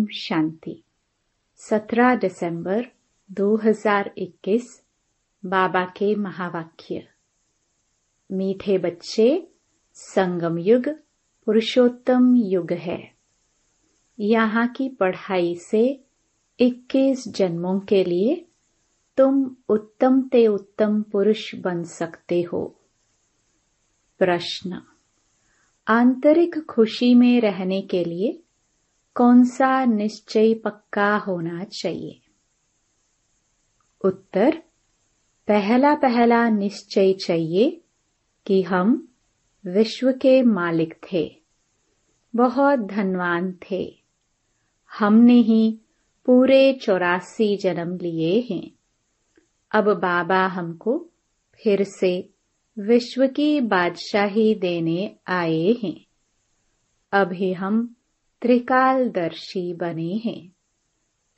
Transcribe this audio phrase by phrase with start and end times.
[0.00, 0.82] ओम शांति।
[1.56, 2.86] 17 दिसंबर
[3.32, 4.84] 2021
[5.46, 7.08] बाबा के महावाक्य।
[8.32, 9.48] मीठे बच्चे,
[9.94, 10.88] संगम युग,
[11.46, 13.12] पुरुषोत्तम युग है।
[14.20, 16.04] यहाँ की पढ़ाई से
[16.60, 18.46] 21 जन्मों के लिए
[19.16, 22.80] तुम उत्तम ते उत्तम पुरुष बन सकते हो।
[24.18, 24.82] प्रश्न।
[25.88, 28.42] आंतरिक खुशी में रहने के लिए
[29.14, 32.20] कौन सा निश्चय पक्का होना चाहिए?
[34.04, 34.62] उत्तर,
[35.48, 37.80] पहला पहला निश्चय चाहिए
[38.46, 39.08] कि हम
[39.66, 41.42] विश्व के मालिक थे।
[42.36, 44.02] बहुत धनवान थे।
[44.98, 45.80] हमने ही
[46.26, 48.70] पूरे चौरासी जन्म लिए हैं।
[49.70, 51.08] अब बाबा हमको
[51.54, 52.30] फिर से
[52.78, 56.06] विश्व की बादशाही देने आए हैं।
[57.12, 57.96] अभी हम
[58.42, 60.52] त्रिकालदर्शी बने हैं।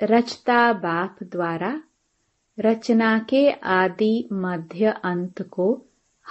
[0.02, 1.82] रचता बाप द्वारा
[2.58, 5.84] रचना के आदि मध्य अंत को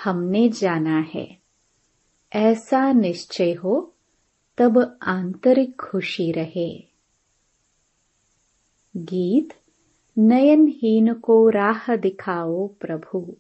[0.04, 1.38] हमने जाना है।
[2.34, 3.94] ऐसा निश्चय हो,
[4.58, 6.88] तब आंतरिक खुशी रहे।
[8.98, 9.50] गीत,
[10.18, 13.36] नयनहीन को राह दिखाओ प्रभु।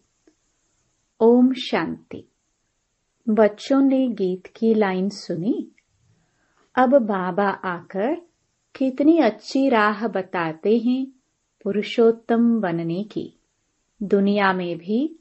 [1.20, 2.28] ओम शांति।
[3.30, 5.72] बच्चों ने गीत की लाइन सुनी?
[6.76, 8.22] अब बाबा आकर
[8.76, 11.08] कितनी अच्छी राह बताते हैं
[11.64, 13.34] पुरुषोत्तम बनने की।
[14.04, 15.20] दुनिया में भी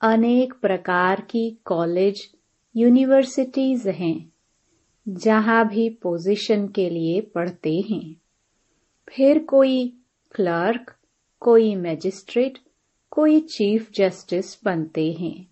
[0.00, 2.34] अनेक प्रकार की कॉलेज,
[2.76, 4.32] यूनिवर्सिटीज हैं,
[5.08, 8.16] जहाँ भी पोजीशन के लिए पढ़ते हैं।
[9.08, 9.88] फिर कोई
[10.34, 10.94] क्लर्क,
[11.40, 12.58] कोई मैजिस्ट्रेट,
[13.10, 15.46] कोई चीफ जस्टिस बनते हैं।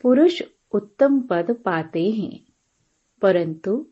[0.00, 2.40] पुरुष उत्तम पद पाते हैं,
[3.22, 3.86] परंतु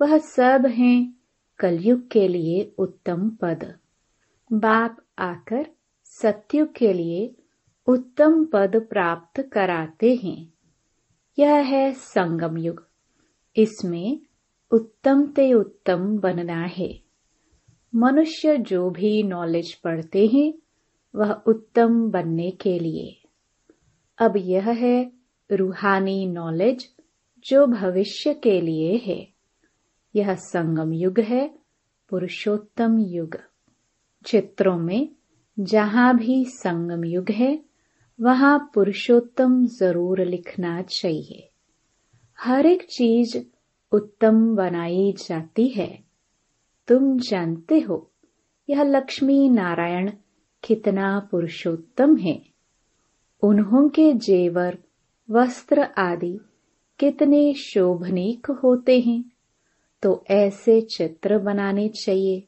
[0.00, 1.14] वह सब हैं
[1.58, 3.78] कलयुग के लिए उत्तम पद।
[4.52, 5.66] बाप आकर
[6.04, 7.34] सत्युग के लिए
[7.86, 10.52] उत्तम पद प्राप्त कराते हैं।
[11.38, 12.88] यह है संगम युग।
[13.56, 14.20] इसमें
[14.70, 17.00] उत्तम ते उत्तम बनना है।
[17.94, 20.54] मनुष्य जो भी नॉलेज पढ़ते हैं,
[21.14, 23.28] वह उत्तम बनने के लिए।
[24.18, 25.12] अब यह है
[25.52, 26.88] रूहानी नॉलेज
[27.44, 29.37] जो भविष्य के लिए है।
[30.18, 31.58] यह संगम युग है,
[32.10, 33.36] पुरुषोत्तम युग।
[34.24, 35.08] चित्रों में
[35.60, 37.64] जहाँ भी संगम युग है,
[38.20, 41.50] वहाँ पुरुषोत्तम ज़रूर लिखना चाहिए।
[42.40, 43.38] हर एक चीज़
[43.92, 46.04] उत्तम बनाई जाती है।
[46.88, 48.10] तुम जानते हो,
[48.70, 50.10] यह लक्ष्मी नारायण
[50.64, 52.42] कितना पुरुषोत्तम है।
[53.42, 54.78] उन्हों के जेवर,
[55.30, 56.40] वस्त्र आदि
[56.98, 59.24] कितने शोभनीक होते हैं।
[60.02, 62.42] तो ऐसे चित्र बनाने चाहिए।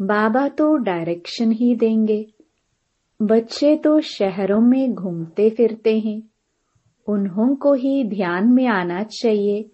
[0.00, 2.32] बाबा तो डायरेक्शन ही देंगे।
[3.22, 6.22] बच्चे तो शहरों में घूमते फिरते हैं।
[7.08, 9.70] उन्हों को ही ध्यान में आना चाहिए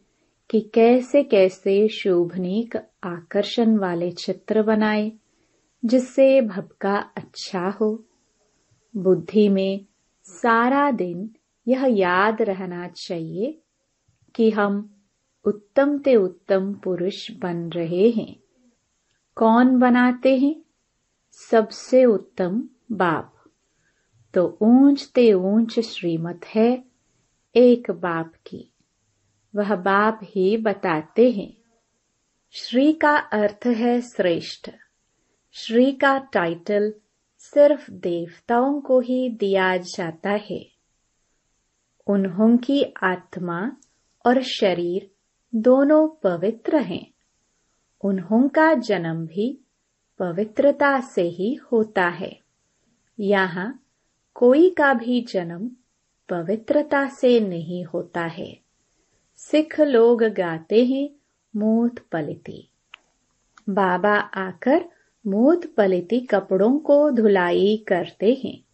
[0.51, 5.13] कि कैसे कैसे शोभनीक आकर्षण वाले चित्र बनाए,
[5.85, 8.05] जिससे भबका अच्छा हो।
[8.97, 9.87] बुद्धि में
[10.25, 11.31] सारा दिन
[11.69, 13.59] यह याद रहना चाहिए
[14.35, 15.00] कि हम
[15.45, 18.37] उत्तम ते उत्तम पुरुष बन रहे हैं।
[19.35, 20.63] कौन बनाते हैं?
[21.51, 23.35] सबसे उत्तम बाप।
[24.35, 26.85] तो ऊंच ते ऊंच श्रीमत है
[27.57, 28.73] एक बाप की।
[29.57, 31.57] वह बाप ही बताते हैं।
[32.51, 34.71] श्री का अर्थ है श्रेष्ठ।
[35.53, 36.95] श्री का टाइटल
[37.39, 40.71] सिर्फ़ देवताओं को ही दिया जाता है।
[42.07, 43.77] उन्हों की आत्मा
[44.27, 45.11] और शरीर
[45.55, 47.11] दोनों पवित्र हैं।
[48.05, 49.61] उन्हों का जन्म भी
[50.19, 52.41] पवित्रता से ही होता है।
[53.21, 53.83] यहाँ
[54.35, 55.71] कोई का भी जन्म
[56.29, 58.61] पवित्रता से नहीं होता है।
[59.37, 61.11] सिख लोग गाते हैं
[61.57, 62.69] मूत पलिति।
[63.69, 64.85] बाबा आकर
[65.27, 68.65] मूत पलिति कपड़ों को धुलाई करते हैं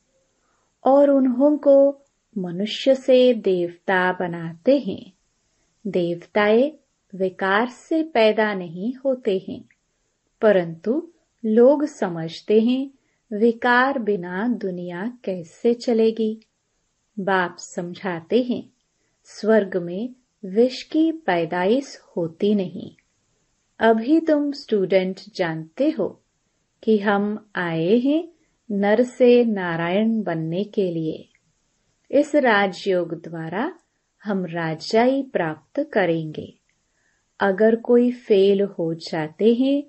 [0.84, 2.02] और उन्हों को
[2.38, 5.15] मनुष्य से देवता बनाते हैं।
[5.86, 6.72] देवताए
[7.14, 9.64] विकार से पैदा नहीं होते हैं,
[10.42, 11.08] परंतु
[11.44, 12.90] लोग समझते हैं
[13.32, 16.40] विकार बिना दुनिया कैसे चलेगी।
[17.18, 18.62] बाप समझाते हैं,
[19.24, 22.90] स्वर्ग में विष की पैदाइश होती नहीं।
[23.80, 26.08] अभी तुम स्टूडेंट जानते हो
[26.82, 28.28] कि हम आए हैं
[28.70, 31.28] नर से नारायण बनने के लिए।
[32.10, 33.72] इस राजयोग द्वारा
[34.26, 36.52] हम राजाई प्राप्त करेंगे।
[37.40, 39.82] अगर कोई फेल हो जाते हैं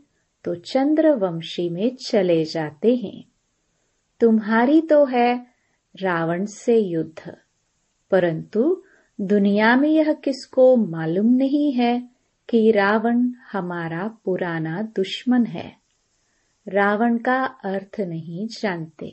[0.45, 3.23] तो चंद्रवंशी में चले जाते हैं।
[4.21, 5.35] तुम्हारी तो है
[5.95, 7.35] रावण से युद्ध,
[8.11, 8.83] परंतु
[9.19, 12.09] दुनिया में यह किसको मालूम नहीं है
[12.49, 15.71] कि रावण हमारा पुराना दुश्मन है।
[16.67, 19.09] रावण का अर्थ नहीं जानते।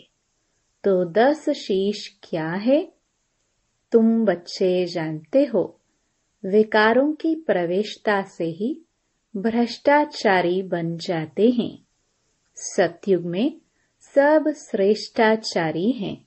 [0.85, 2.81] तो दस शीश क्या है?
[3.95, 5.81] तुम बच्चे जानते हो।
[6.47, 8.81] विकारों की प्रवेशता से ही
[9.37, 11.79] भ्रष्टाचारी बन जाते हैं।
[12.57, 13.61] सतयुग में
[14.01, 16.25] सब श्रेष्ठाचारी हैं।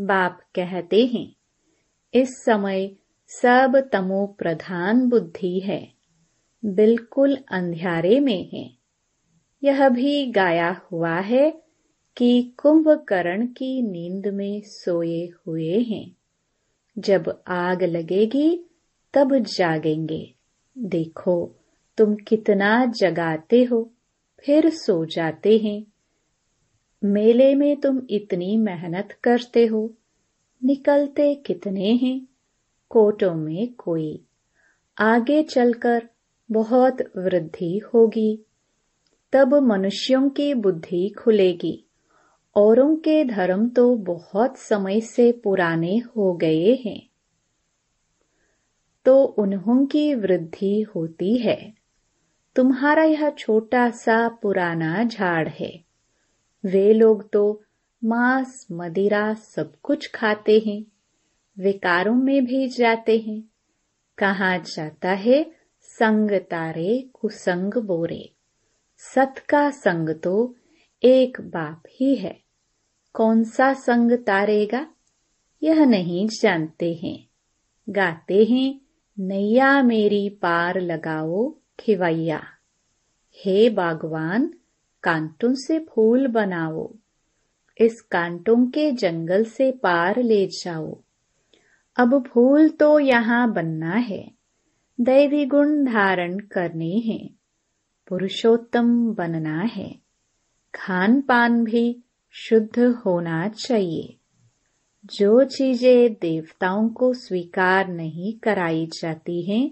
[0.00, 1.32] बाप कहते हैं,
[2.14, 2.96] इस समय
[3.28, 5.92] सब तमो प्रधान बुद्धि है,
[6.64, 8.70] बिल्कुल अंधियारे में है।
[9.64, 11.62] यह भी गाया हुआ है
[12.16, 16.16] कि कुंभकर्ण की नींद में सोए हुए हैं।
[16.98, 18.70] जब आग लगेगी,
[19.14, 20.34] तब जागेंगे।
[20.78, 21.54] देखो,
[21.98, 23.92] तुम कितना जगाते हो,
[24.46, 25.84] फिर सो जाते हैं।
[27.04, 29.94] मेले में तुम इतनी मेहनत करते हो,
[30.64, 32.26] निकलते कितने हैं,
[32.88, 34.24] कोटों में कोई।
[34.98, 36.08] आगे चलकर
[36.50, 38.42] बहुत वृद्धि होगी,
[39.32, 41.84] तब मनुष्यों की बुद्धि खुलेगी।
[42.56, 47.08] औरों के धर्म तो बहुत समय से पुराने हो गए हैं।
[49.04, 51.74] तो उन्हों की वृद्धि होती है।
[52.56, 55.84] तुम्हारा यह छोटा सा पुराना झाड़ है।
[56.64, 57.62] वे लोग तो
[58.04, 60.84] मांस, मदिरा सब कुछ खाते हैं।
[61.58, 63.42] विकारों में भी जाते हैं।
[64.18, 68.32] कहा जाता है, संग तारे कुसंग बोरे।
[68.96, 70.54] सत का संग तो
[71.02, 72.41] एक बाप ही है।
[73.12, 74.86] कौन सा संग तारेगा?
[75.62, 77.28] यह नहीं जानते हैं।
[77.88, 78.80] गाते हैं,
[79.18, 82.42] नैया मेरी पार लगाओ खिवैया।
[83.44, 84.54] हे बागवान,
[85.02, 86.94] कांटों से फूल बनाओ।
[87.80, 91.02] इस कांटों के जंगल से पार ले जाओ।
[91.96, 94.32] अब फूल तो यहाँ बनना है।
[95.00, 97.30] दैवी गुण धारण करने हैं।
[98.08, 99.98] पुरुषोत्तम बनना है।
[100.74, 102.02] खान पान भी
[102.34, 104.16] शुद्ध होना चाहिए।
[105.06, 109.70] जो चीज़ें देवताओं को स्वीकार नहीं कराई जाती हैं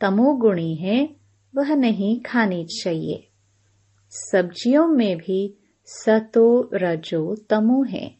[0.00, 1.16] तमोगुणी है,
[1.56, 3.28] वह नहीं खानी चाहिए।
[4.10, 5.54] सब्जियों में भी
[5.84, 8.14] सतो रजो तमो है।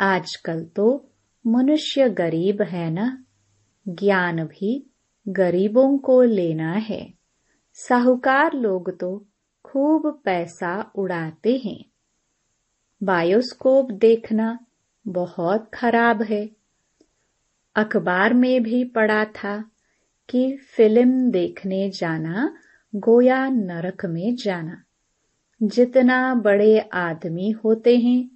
[0.00, 1.10] आजकल तो
[1.46, 3.24] मनुष्य गरीब है ना?
[3.88, 4.90] ज्ञान भी
[5.28, 7.14] गरीबों को लेना है।
[7.74, 9.26] साहूकार लोग तो
[9.64, 11.84] खूब पैसा उड़ाते हैं।
[13.02, 14.58] बायोस्कोप देखना
[15.08, 16.50] बहुत खराब है।
[17.76, 19.70] अखबार में भी पढ़ा था
[20.28, 22.56] कि फ़िल्म देखने जाना,
[22.94, 24.82] गोया नरक में जाना।
[25.62, 28.30] जितना बड़े आदमी होते हैं,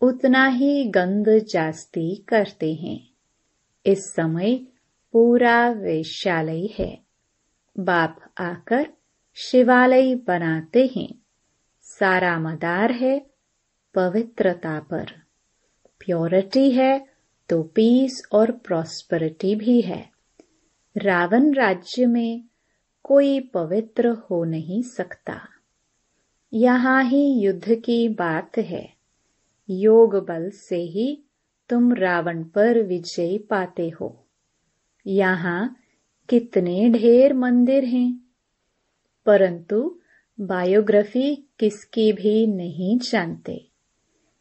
[0.00, 3.08] उतना ही गंद जास्ती करते हैं।
[3.86, 4.54] इस समय
[5.12, 7.02] पूरा वेश्यालय है।
[7.78, 8.86] बाप आकर
[9.34, 11.14] शिवालय बनाते हैं।
[11.82, 13.33] सारा मदार है
[13.94, 15.06] पवित्रता पर।
[15.98, 17.06] प्योरिटी है
[17.48, 20.10] तो पीस और प्रॉस्पेरिटी भी है।
[20.96, 22.44] रावण राज्य में
[23.02, 25.48] कोई पवित्र हो नहीं सकता।
[26.52, 28.92] यहाँ ही युद्ध की बात है।
[29.70, 31.22] योग बल से ही
[31.68, 34.26] तुम रावण पर विजय पाते हो।
[35.06, 35.76] यहाँ
[36.28, 38.20] कितने ढेर मंदिर हैं।
[39.26, 39.98] परंतु
[40.40, 43.73] बायोग्राफी किसकी भी नहीं जानते।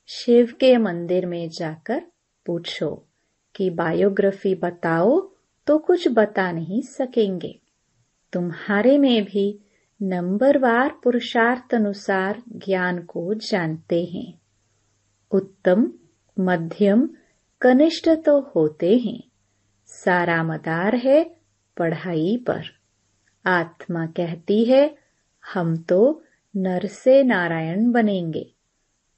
[0.07, 2.01] शिव के मंदिर में जाकर
[2.45, 3.05] पूछो
[3.55, 5.29] कि बायोग्राफी बताओ
[5.67, 7.59] तो कुछ बता नहीं सकेंगे।
[8.33, 9.59] तुम्हारे में भी
[10.01, 14.41] नंबरवार पुरुषार्थ अनुसार ज्ञान को जानते हैं।
[15.31, 15.91] उत्तम,
[16.39, 17.09] मध्यम,
[17.61, 19.23] कनिष्ठ तो होते हैं।
[19.85, 21.35] सारा मदार है
[21.77, 22.63] पढ़ाई पर।
[23.45, 24.97] आत्मा कहती है,
[25.53, 26.23] हम तो
[26.55, 28.53] नर से नारायण बनेंगे।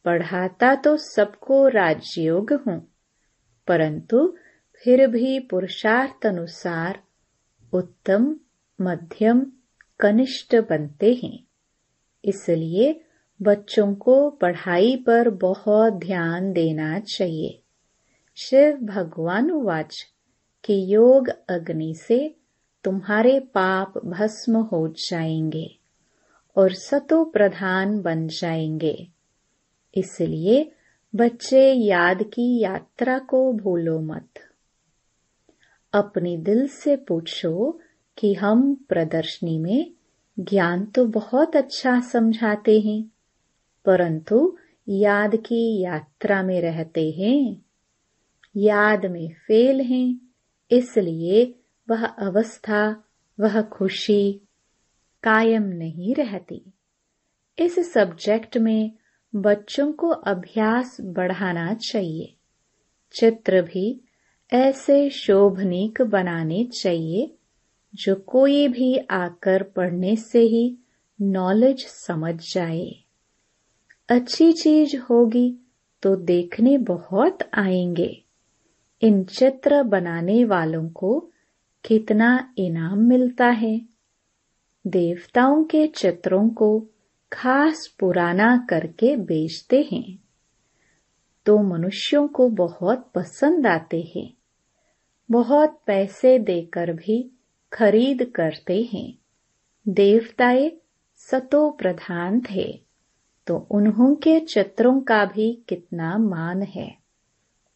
[0.05, 2.79] पढ़ाता तो सबको राजयोग हूँ,
[3.67, 4.35] परंतु
[4.83, 6.99] फिर भी पुरुषार्थ अनुसार
[7.73, 8.35] उत्तम,
[8.79, 9.45] मध्यम,
[9.99, 11.39] कनिष्ठ बनते हैं।
[12.25, 13.01] इसलिए
[13.41, 17.61] बच्चों को पढ़ाई पर बहुत ध्यान देना चाहिए।
[18.37, 20.05] शिव भगवान वाच
[20.63, 22.35] कि योग अग्नि से
[22.83, 25.67] तुम्हारे पाप भस्म हो जाएँगे
[26.55, 29.14] और सतो प्रधान बन जाएँगे।
[29.95, 30.71] इसलिए
[31.15, 34.27] बच्चे याद की यात्रा को भूलो मत।
[35.93, 37.79] अपने दिल से पूछो
[38.17, 39.91] कि हम प्रदर्शनी में
[40.39, 43.03] ज्ञान तो बहुत अच्छा समझाते हैं,
[43.85, 44.57] परंतु
[44.89, 47.65] याद की यात्रा में रहते हैं,
[48.55, 50.19] याद में फेल हैं,
[50.71, 51.43] इसलिए
[51.89, 53.03] वह अवस्था,
[53.39, 54.31] वह खुशी
[55.23, 56.61] कायम नहीं रहती।
[57.59, 58.91] इस सब्जेक्ट में
[59.35, 62.35] बच्चों को अभ्यास बढ़ाना चाहिए।
[63.13, 64.01] चित्र भी
[64.53, 67.35] ऐसे शोभनीक बनाने चाहिए,
[67.95, 70.77] जो कोई भी आकर पढ़ने से ही
[71.21, 72.91] नॉलेज समझ जाए।
[74.09, 75.57] अच्छी चीज़ होगी
[76.03, 78.23] तो देखने बहुत आएँगे।
[79.01, 81.29] इन चित्र बनाने वालों को
[81.85, 83.81] कितना इनाम मिलता है?
[84.87, 86.87] देवताओं के चित्रों को
[87.33, 90.19] खास पुराना करके बेचते हैं।
[91.45, 94.33] तो मनुष्यों को बहुत पसंद आते हैं।
[95.31, 97.31] बहुत पैसे देकर भी
[97.73, 99.17] खरीद करते हैं।
[99.87, 100.71] देवताए
[101.15, 102.81] सतो प्रधान थे
[103.47, 106.97] तो उन्हों के चित्रों का भी कितना मान है।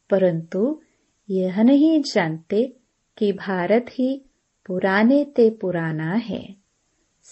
[0.09, 0.81] परंतु
[1.29, 2.77] यह नहीं जानते
[3.17, 4.25] कि भारत ही
[4.65, 6.58] पुराने ते पुराना है।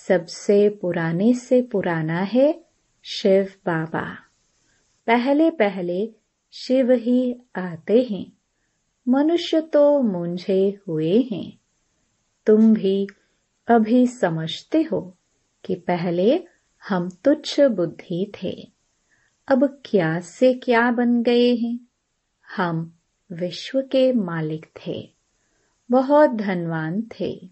[0.07, 2.65] सबसे पुराने से पुराना है
[3.03, 4.15] शिव बाबा।
[5.07, 6.11] पहले पहले
[6.51, 8.33] शिव ही आते हैं।
[9.07, 11.57] मनुष्य तो मुंझे हुए हैं।
[12.45, 13.07] तुम भी
[13.67, 15.17] अभी समझते हो
[15.65, 16.43] कि पहले
[16.89, 18.71] हम तुच्छ बुद्धि थे।
[19.47, 21.79] अब क्या से क्या बन गए हैं?
[22.57, 22.97] हम
[23.31, 25.13] विश्व के मालिक थे।
[25.91, 27.49] बहुत धनवान थे।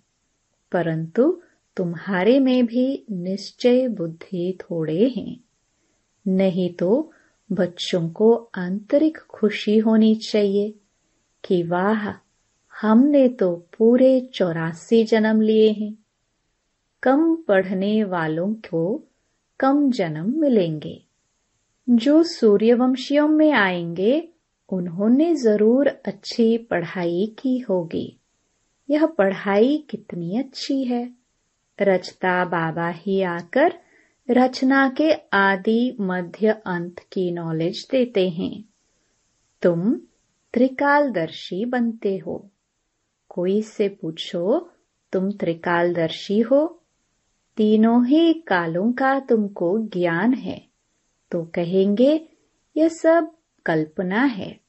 [0.72, 1.42] परंतु
[1.78, 5.38] तुम्हारे में भी निश्चय बुद्धि थोड़े हैं।
[6.28, 7.12] नहीं तो
[7.52, 10.76] बच्चों को आंतरिक खुशी होनी चाहिए
[11.46, 12.14] कि वाह,
[12.82, 15.96] हमने तो पूरे चौरासी जन्म लिए हैं।
[17.04, 19.04] कम पढ़ने वालों को
[19.60, 21.04] कम जन्म मिलेंगे।
[21.90, 24.30] जो सूर्यवंशियों में आएँगे,
[24.70, 28.20] उन्होंने ज़रूर अच्छी पढ़ाई की होगी।
[28.90, 31.25] यह पढ़ाई कितनी अच्छी है।
[31.82, 33.80] रचता बाबा ही आकर
[34.30, 38.64] रचना के आदि मध्य अंत की नॉलेज देते हैं।
[39.62, 39.96] तुम
[40.54, 42.50] त्रिकालदर्शी बनते हो।
[43.30, 44.70] कोई से पूछो,
[45.12, 46.84] तुम त्रिकालदर्शी हो।
[47.58, 50.68] तीनों ही कालों का तुमको ज्ञान है।
[51.32, 52.28] तो कहेंगे,
[52.78, 54.60] यह सब कल्पना है।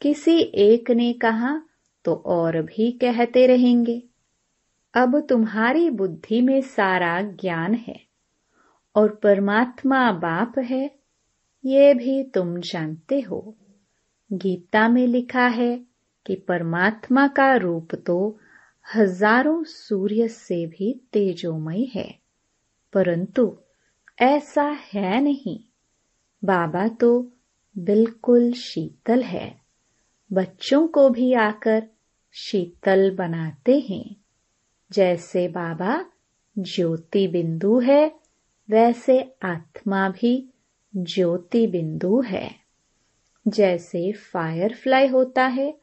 [0.00, 1.62] किसी एक ने कहा
[2.04, 4.02] तो और भी कहते रहेंगे।
[4.94, 8.00] अब तुम्हारी बुद्धि में सारा ज्ञान है
[8.94, 10.90] और परमात्मा बाप है,
[11.64, 13.42] ये भी तुम जानते हो।
[14.30, 15.76] गीता में लिखा है
[16.26, 18.16] कि परमात्मा का रूप तो
[18.86, 22.08] हज़ारों सूर्य से भी तेजोमय है,
[22.92, 23.52] परंतु
[24.18, 25.58] ऐसा है नहीं।
[26.42, 27.20] बाबा तो
[27.76, 29.54] बिल्कुल शीतल है,
[30.30, 31.82] बच्चों को भी आकर
[32.34, 34.04] शीतल बनाते हैं।
[34.92, 36.04] जैसे बाबा
[36.58, 38.14] ज्योति बिंदु है,
[38.70, 40.48] वैसे आत्मा भी
[40.96, 42.54] ज्योति बिंदु है।
[43.48, 45.78] जैसे फायरफ्लाई होता है,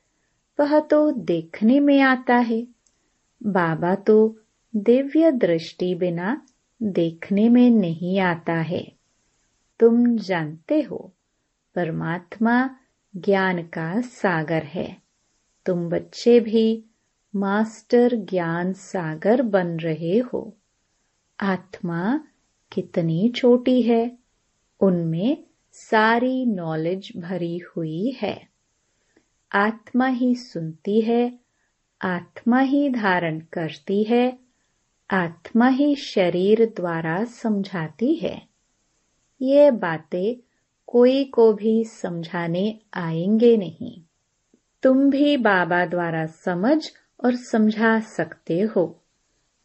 [0.60, 2.68] वह तो देखने में आता है।
[3.44, 4.40] बाबा तो
[4.76, 6.46] दिव्य दृष्टि बिना
[6.84, 8.92] देखने में नहीं आता है।
[9.80, 11.14] तुम जानते हो,
[11.76, 12.70] परमात्मा
[13.16, 15.02] ज्ञान का सागर है।
[15.66, 16.86] तुम बच्चे भी
[17.36, 20.58] मास्टर ज्ञान सागर बन रहे हो।
[21.40, 22.20] आत्मा
[22.72, 24.18] कितनी छोटी है,
[24.80, 28.48] उनमें सारी नॉलेज भरी हुई है।
[29.54, 31.40] आत्मा ही सुनती है,
[32.02, 34.40] आत्मा ही धारण करती है,
[35.12, 38.48] आत्मा ही शरीर द्वारा समझाती है।
[39.42, 40.48] ये बातें
[40.88, 44.02] कोई को भी समझाने आएँगे नहीं।
[44.84, 46.92] तुम भी बाबा द्वारा समझ
[47.26, 49.04] और समझा सकते हो।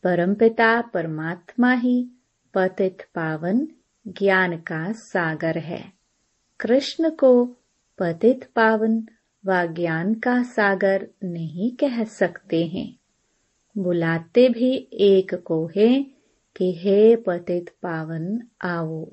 [0.04, 2.10] परमपिता परमात्मा ही
[2.54, 3.68] पतित पावन
[4.08, 5.92] ज्ञान का सागर है।
[6.60, 7.44] कृष्ण को
[7.98, 9.06] पतित पावन
[9.46, 12.96] व ज्ञान का सागर नहीं कह सकते हैं।
[13.78, 16.02] बुलाते भी एक को है
[16.56, 19.10] कि हे पतित पावन, आओ।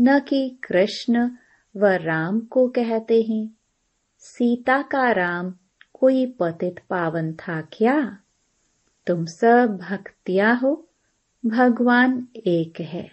[0.00, 1.30] न कि कृष्ण
[1.76, 3.50] व राम को कहते हैं।
[4.18, 5.54] सीता का राम
[6.00, 8.18] कोई पतित पावन था क्या?
[9.06, 10.88] तुम सब भक्तिया हो,
[11.46, 13.10] भगवान एक है।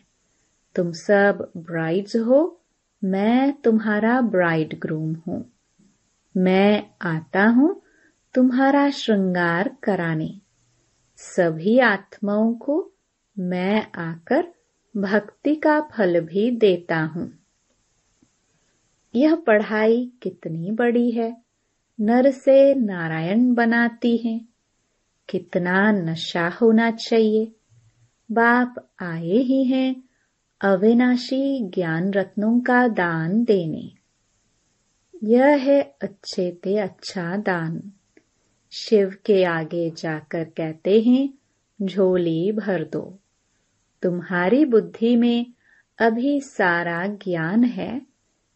[0.76, 2.62] तुम सब ब्राइड्स हो,
[3.04, 5.52] मैं तुम्हारा ब्राइड ग्रूम हूँ।
[6.38, 7.82] मैं आता हूँ
[8.34, 10.40] तुम्हारा श्रृंगार कराने।
[11.18, 12.92] सभी आत्माओं को
[13.40, 14.48] मैं आकर
[14.98, 17.40] भक्ति का फल भी देता हूँ।
[19.16, 21.43] यह पढ़ाई कितनी बड़ी है।
[22.02, 24.42] नर से नारायण बनाती है।
[25.30, 27.52] कितना नशा होना चाहिए।
[28.32, 30.04] बाप आए ही हैं
[30.62, 33.92] अविनाशी ज्ञान रत्नों का दान देने।
[35.24, 37.92] यह है अच्छे ते अच्छा दान।
[38.72, 41.30] शिव के आगे जाकर कहते हैं,
[41.82, 43.20] झोली भर दो।
[44.02, 45.54] तुम्हारी बुद्धि में
[46.00, 48.02] अभी सारा ज्ञान है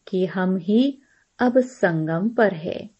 [0.07, 0.99] कि हम ही
[1.39, 2.96] अब संगम पर है।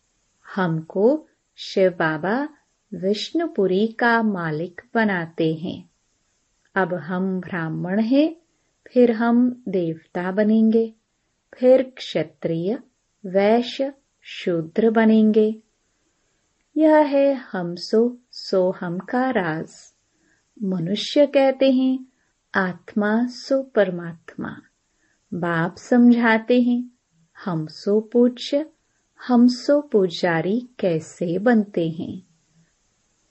[0.56, 2.50] हमको शिव बाबा
[2.94, 5.90] विष्णुपुरी का मालिक बनाते हैं।
[6.76, 8.36] अब हम ब्राह्मण हैं,
[8.94, 10.94] फिर हम देवता बनेंगे,
[11.54, 12.80] फिर क्षत्रिय,
[13.26, 15.62] वैश्य, शूद्र बनेंगे।
[16.78, 19.94] यह है हम सो सो हम का राज।
[20.64, 22.06] मनुष्य कहते हैं,
[22.56, 24.62] आत्मा सो परमात्मा।
[25.34, 26.92] बाप समझाते हैं,
[27.46, 28.66] हम सो पूज्य
[29.24, 32.24] हम सो पुजारी कैसे बनते हैं?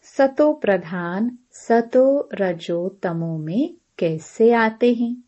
[0.03, 5.25] सतो प्रधान, सतो रजो तमो में कैसे आते हैं?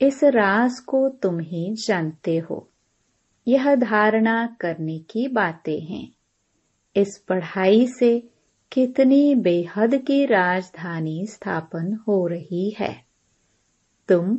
[0.00, 2.68] इस राज को तुम ही जानते हो।
[3.48, 6.12] यह धारणा करने की बातें हैं।
[6.96, 8.28] इस पढ़ाई से
[8.72, 13.04] कितनी बेहद की राजधानी स्थापन हो रही है।
[14.08, 14.38] तुम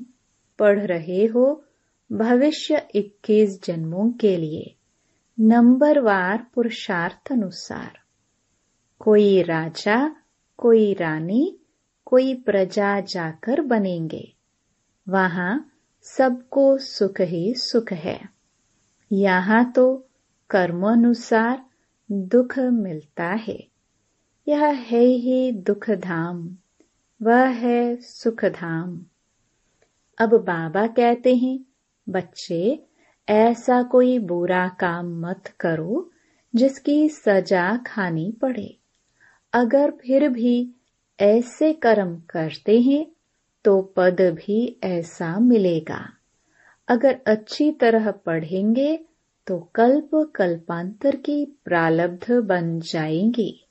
[0.60, 1.64] पढ़ रहे हो
[2.12, 4.76] भविष्य 21 जन्मों के लिए।
[5.41, 8.00] नंबरवार पुरुषार्थ अनुसार।
[9.00, 10.15] कोई राजा,
[10.58, 11.60] कोई रानी,
[12.05, 14.34] कोई प्रजा जाकर बनेंगे।
[15.10, 18.29] वहाँ सबको सुख ही सुख है।
[19.12, 20.08] यहाँ तो
[20.50, 21.65] कर्मानुसार
[22.12, 23.67] दुख मिलता है।
[24.48, 26.58] यह है ही दुख धाम
[27.22, 29.05] वह है सुख धाम
[30.17, 31.60] अब बाबा कहते हैं,
[32.10, 32.88] बच्चे
[33.29, 36.11] ऐसा कोई बुरा काम मत करो
[36.55, 38.77] जिसकी सजा खानी पड़े।
[39.53, 40.72] अगर फिर भी
[41.20, 43.05] ऐसे कर्म करते हैं
[43.65, 46.09] तो पद भी ऐसा मिलेगा।
[46.87, 49.00] अगर अच्छी तरह पढ़ेंगे
[49.48, 53.65] तो कल्प कल्पांतर की प्रालब्ध बन जाएँगी।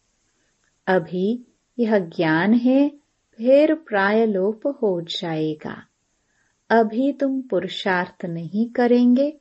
[0.87, 1.47] अभी
[1.79, 2.89] यह ज्ञान है,
[3.39, 5.83] फिर प्रायलोप हो जाएगा।
[6.71, 9.41] अभी तुम पुरुषार्थ नहीं करेंगे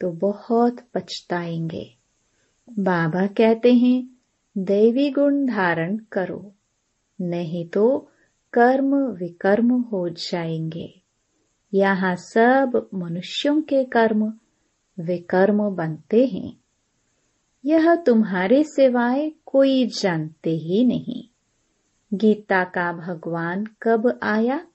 [0.00, 1.96] तो बहुत पछताएँगे।
[2.78, 4.10] बाबा कहते हैं,
[4.58, 6.52] दैवी गुण धारण करो,
[7.20, 8.10] नहीं तो
[8.52, 11.00] कर्म विकर्म हो जाएँगे।
[11.74, 14.32] यहाँ सब मनुष्यों के कर्म
[15.00, 16.60] विकर्म बनते हैं।
[17.64, 21.24] यह तुम्हारे सिवाय कोई जानते ही नहीं।
[22.14, 24.66] गीता का भगवान कब आया,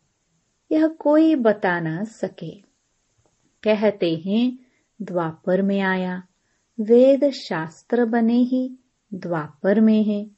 [0.71, 2.61] यह कोई बता न सके।
[3.63, 4.62] कहते हैं
[5.01, 6.23] द्वापर में आया।
[6.79, 8.77] वेद शास्त्र बने ही
[9.13, 10.31] द्वापर में है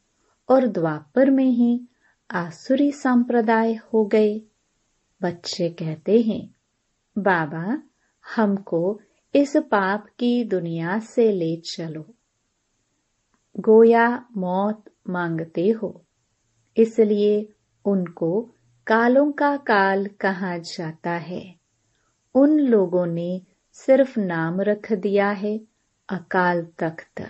[0.49, 1.85] और द्वापर में ही
[2.31, 4.41] आसुरी संप्रदाय हो गए।
[5.21, 6.55] बच्चे कहते हैं,
[7.17, 7.81] बाबा,
[8.35, 8.99] हमको
[9.35, 12.05] इस पाप की दुनिया से ले चलो।
[13.59, 16.01] गोया मौत मांगते हो,
[16.77, 17.49] इसलिए
[17.85, 18.49] उनको
[18.87, 21.55] कालों का काल कहा जाता है।
[22.35, 23.41] उन लोगों ने
[23.75, 25.61] सिर्फ़ नाम रख दिया है,
[26.09, 27.27] अकाल तख्त।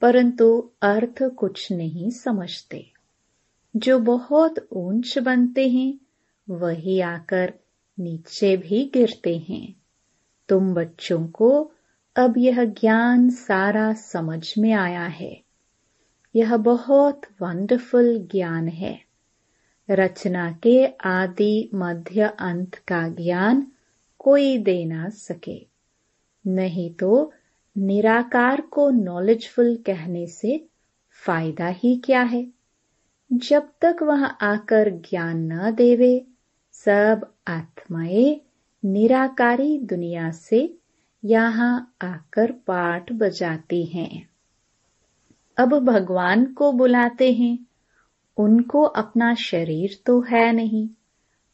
[0.00, 2.92] परंतु अर्थ कुछ नहीं समझते।
[3.76, 6.00] जो बहुत ऊंच बनते हैं,
[6.50, 7.54] वही आकर
[7.98, 9.74] नीचे भी गिरते हैं।
[10.48, 11.72] तुम बच्चों को
[12.16, 15.42] अब यह ज्ञान सारा समझ में आया है।
[16.36, 19.04] यह बहुत वंडरफुल ज्ञान है।
[19.90, 23.66] रचना के आदि मध्य अंत का ज्ञान
[24.24, 25.66] कोई दे ना सके।
[26.46, 27.32] नहीं तो
[27.78, 30.66] निराकार को नॉलेजफुल कहने से
[31.12, 32.46] फ़ायदा ही क्या है?
[33.32, 36.26] जब तक वह आकर ज्ञान न देवे,
[36.72, 38.40] सब आत्माएँ
[38.84, 40.76] निराकारी दुनिया से
[41.24, 44.28] यहाँ आकर पाठ बजाती हैं।
[45.58, 47.66] अब भगवान को बुलाते हैं।
[48.36, 50.88] उनको अपना शरीर तो है नहीं,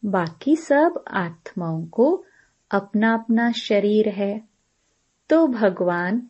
[0.05, 2.25] बाकी सब आत्माओं को
[2.71, 4.43] अपना अपना शरीर है
[5.31, 6.23] तो भगवान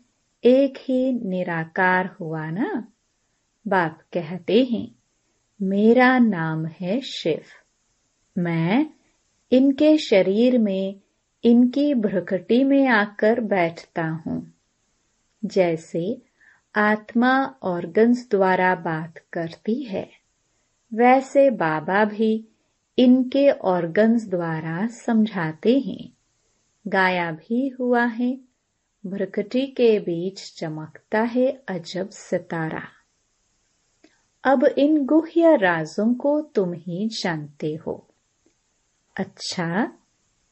[0.44, 2.88] एक ही निराकार हुआ ना?
[3.68, 4.94] बाप कहते हैं,
[5.62, 7.40] मेरा नाम है शिव।
[8.38, 8.86] मैं
[9.52, 11.00] इनके शरीर में,
[11.44, 14.52] इनकी भ्रकटी में आकर बैठता हूँ।
[15.44, 16.22] जैसे
[16.76, 20.10] आत्मा ऑर्गन्स द्वारा बात करती है,
[20.94, 22.48] वैसे बाबा भी
[22.98, 26.15] इनके ऑर्गन्स द्वारा समझाते हैं।
[26.88, 28.40] गाया भी हुआ है।
[29.06, 32.82] भ्रकटी के बीच चमकता है अजब सितारा।
[34.44, 38.08] अब इन गुह्य राजों को तुम ही जानते हो।
[39.16, 39.92] अच्छा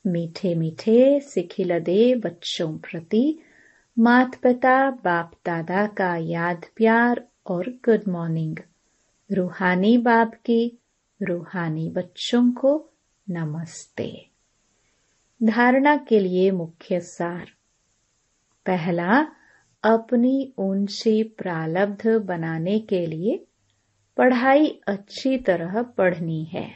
[0.07, 3.39] मीठे मीठे सिखिलदे बच्चों प्रति
[3.99, 8.57] मात पिता बाप दादा का याद प्यार और गुड मॉर्निंग
[9.33, 10.79] रूहानी बाप की,
[11.23, 12.91] रूहानी बच्चों को
[13.31, 14.34] नमस्ते।
[15.45, 17.47] धारणा के लिए मुख्य सार।
[18.67, 19.27] पहला,
[19.85, 23.47] अपनी ऊँची प्रालब्ध बनाने के लिए
[24.17, 26.71] पढ़ाई अच्छी तरह पढ़नी है।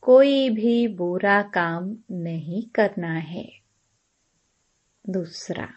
[0.00, 3.52] कोई भी बुरा काम नहीं करना है।
[5.08, 5.68] दूसरा,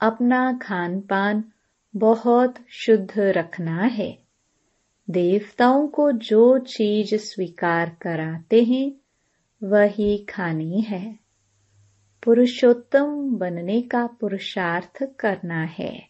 [0.00, 1.44] अपना खान पान
[1.96, 4.18] बहुत शुद्ध रखना है।
[5.10, 8.92] देवताओं को जो चीज़ स्वीकार कराते हैं
[9.62, 11.18] वही खानी है।
[12.24, 16.08] पुरुषोत्तम बनने का पुरुषार्थ करना है।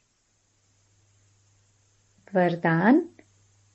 [2.34, 3.08] वरदान,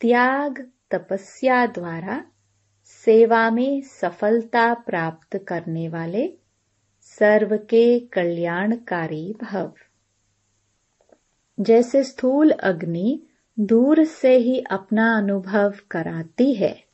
[0.02, 2.26] त्याग तपस्या द्वारा
[2.84, 6.38] सेवा में सफलता प्राप्त करने वाले
[7.02, 9.74] सर्व के कल्याणकारी भव।
[11.60, 13.24] जैसे स्थूल अग्नि
[13.60, 16.86] दूर से ही अपना अनुभव कराती है,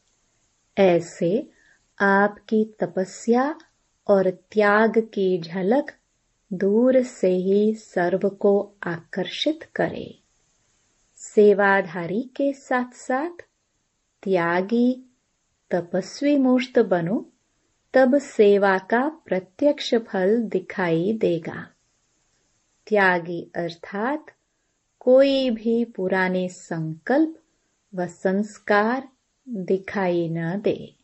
[0.77, 1.49] ऐसे
[1.99, 3.55] आपकी तपस्या
[4.07, 5.93] और त्याग की झलक
[6.53, 10.19] दूर से ही सर्व को आकर्षित करे।
[11.15, 13.41] सेवाधारी के साथ साथ
[14.23, 15.15] त्यागी,
[15.71, 17.29] तपस्वी मूर्त बनो,
[17.93, 21.67] तब सेवा का प्रत्यक्ष फल दिखाई देगा।
[22.87, 24.25] त्यागी अर्थात
[24.99, 27.39] कोई भी पुराने संकल्प
[27.95, 29.09] व संस्कार
[29.49, 30.96] दिखाई न दे।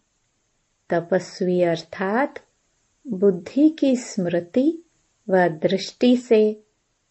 [0.89, 2.39] तपस्वी अर्थात
[3.07, 4.83] बुद्धि की स्मृति
[5.29, 6.63] व दृष्टि से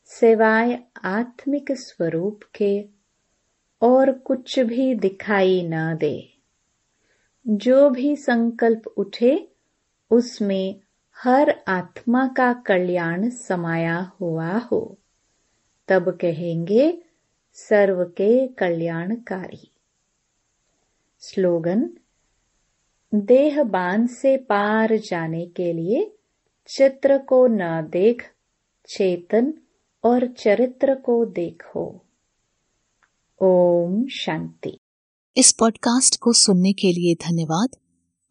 [0.05, 2.89] सिवाय आत्मिक स्वरूप के
[3.83, 6.33] और कुछ भी दिखाई न दे।
[7.49, 9.49] जो भी संकल्प उठे,
[10.11, 10.81] उसमें
[11.25, 14.99] हर आत्मा का कल्याण समाया हुआ हो।
[15.89, 17.03] तब कहेंगे,
[17.53, 19.71] सर्व के कल्याणकारी।
[21.21, 21.91] स्लोगन
[23.14, 26.12] देह बाँध से पार जाने के लिए
[26.68, 28.22] चित्र को न देख,
[28.88, 29.55] चेतन
[30.05, 32.07] और चरित्र को देखो।
[33.42, 34.79] ओम शांति।
[35.37, 37.68] इस पॉडकास्ट को सुनने के लिए धन्यवाद।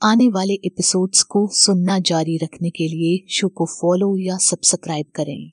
[0.03, 5.49] आने वाले एपिसोड्स को सुनना जारी रखने के लिए शो को फॉलो या सब्सक्राइब करें।